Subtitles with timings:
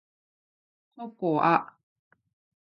[0.95, 1.75] ココア